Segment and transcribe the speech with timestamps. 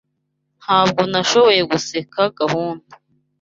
[0.61, 2.93] Ntabwo nashoboye guseka gahunda.